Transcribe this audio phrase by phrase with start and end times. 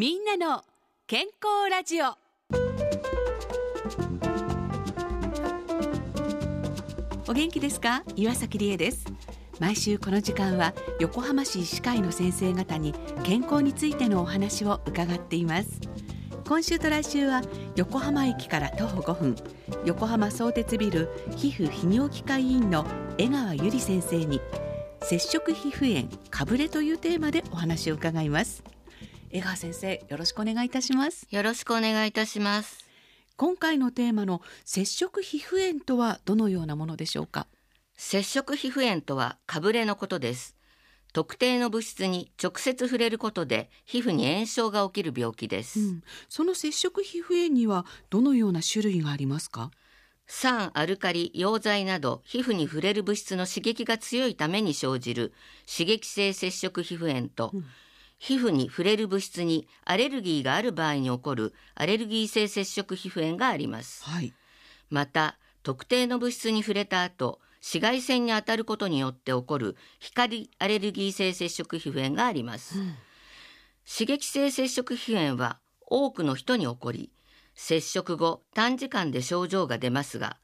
[0.00, 0.62] みんなの
[1.06, 2.16] 健康ラジオ。
[7.28, 8.02] お元気ですか？
[8.16, 9.04] 岩崎理恵です。
[9.58, 12.94] 毎週この時間は横浜市医師会の先生方に
[13.24, 15.68] 健康についてのお話を伺っています。
[16.48, 17.42] 今週と来週は
[17.76, 19.36] 横浜駅から徒歩5分。
[19.84, 22.86] 横浜相鉄ビル皮膚泌尿器科医院の
[23.18, 24.40] 江川由里先生に
[25.02, 28.64] 接触皮膚炎かぶれというテーマでお話を伺います。
[29.32, 31.24] 江川先生よろしくお願いいたします。
[31.30, 32.84] よろしくお願いいたします。
[33.36, 37.46] 今回のテーマの接触皮膚炎とはどのようなものでしょうか？
[37.96, 40.56] 接触皮膚炎とはかぶれのことです。
[41.12, 49.70] 特定の物質に直接触れることで皮膚に炎症が起きる病気です、うん、その接触皮膚炎にはどのような種類がありますか？
[50.26, 55.32] 酸アルカリ溶剤など皮膚に触れる物質の刺激が強いために生じる
[55.72, 57.64] 刺激性接触皮膚炎と、うん
[58.20, 64.04] 皮膚に触れる物質にアレルギーがある場合に起こるアレルギー性接触皮膚炎があります。
[64.04, 64.34] はい、
[64.90, 72.78] また、特定の物質に触れた後、紫外線に当たることによって起こる光アレルギー性接触皮膚炎があります。
[72.78, 72.94] うん、
[73.90, 77.10] 刺激性接触皮膚炎は多くの人に起こり、
[77.54, 80.36] 接触後短時間で症状が出ますが、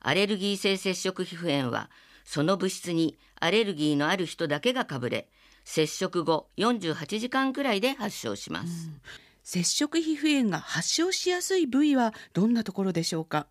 [0.00, 1.90] アレルギー性接触皮膚炎は
[2.24, 5.28] その物質にアレルギーのある人だけがかぶれ、
[5.64, 9.00] 接触後48時間くらいで発症します、うん、
[9.42, 13.46] 接触皮膚炎が発症しやすい部位はどんなところでしょうか？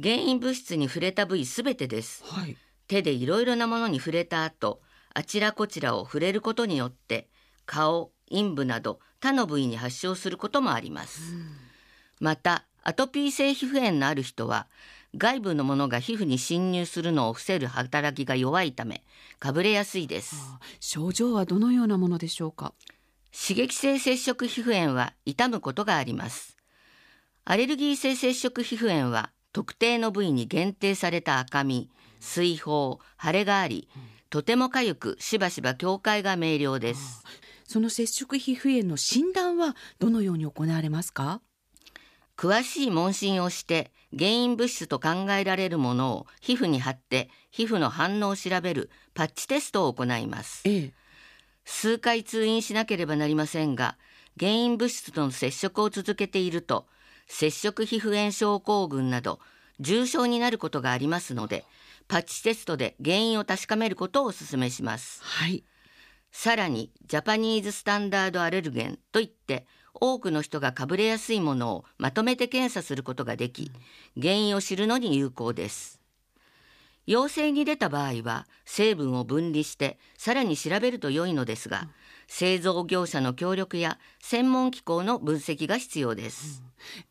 [0.00, 2.56] 原因物質に触れた部位すべてです、はい、
[2.86, 4.80] 手でいろいろなものに触れた後
[5.12, 7.28] あちらこちらを触れることによって
[7.66, 11.46] 顔陰部など他の部位に発症することもあります、うん、
[12.20, 14.66] またアトピー性皮膚炎のある人は
[15.16, 19.02] 外部のものが皮膚に侵入するのを防ぐ働きが弱いため
[19.38, 20.36] かぶれやすいです、
[20.78, 22.72] 症状はどのようなものでしょうか？
[23.32, 26.56] 刺激性接触皮膚炎は痛むことがあります。
[27.44, 33.88] アレルギー性接触皮膚炎は特定の部位に限定された赤み水疱腫れがあり、
[34.30, 37.24] とても痒くしばしば境界が明瞭です。
[37.64, 41.40] その接触皮膚炎の診断はどのように行われますか？
[42.40, 50.92] 詳しい問診をして原因物質と考えられるものを皮膚に貼って皮膚の反応を調べるパッチテストを行います、ええ、
[51.66, 53.98] 数回通院しなければなりませんが
[54.38, 56.86] 原因物質との接触を続けていると
[57.28, 59.38] 接触皮膚炎症候群など
[59.78, 61.66] 重症になることがありますので
[62.08, 65.62] パッチテストで原因を確かめることをお勧めします、はい、
[66.32, 69.66] さらにジャパニーズスタンダードアレルゲンといって
[70.00, 73.70] 多くの人がかぶれやすいものをまとめて検査することができ、
[74.20, 76.00] 原因を知るのに有効です。
[77.06, 81.88] 陽性に出た場合は成分を分離してさらに調べると良いのですが、
[82.28, 86.62] 製造業者の協力や専門機構の分析が必要です。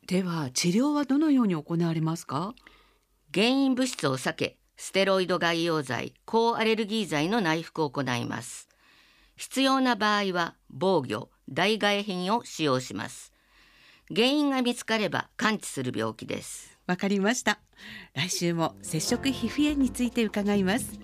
[0.07, 2.53] では治療はどのように行われますか？
[3.33, 8.69] 原因物質を避け、ステロイド外用剤、抗アレルギー剤の内服を行います。
[9.35, 13.33] 必要な場合は防御、代替品を使用します。
[14.13, 16.79] 原因が見つかれば完治する病気です。
[16.87, 17.59] わかりました。
[18.13, 20.99] 来週も接触皮膚炎について伺います。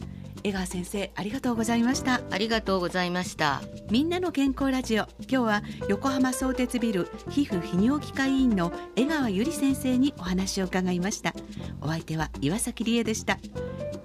[0.45, 11.33] 江川先生ありがとうございましたありがとうございましたみんなの健康ラジオ今日は横浜相鉄ビル皮膚泌尿器科医院の江川由里先生にお話を伺いました
[11.81, 13.39] お相手は岩崎理恵でした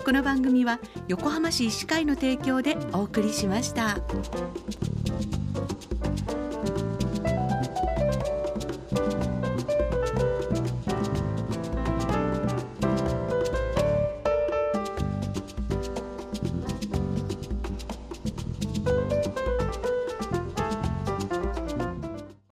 [0.03, 3.99] この番組は横浜市医師会の提供でお送りしました